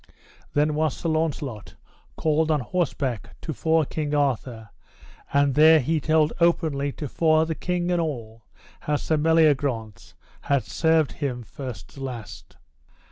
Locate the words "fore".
3.53-3.85, 7.07-7.45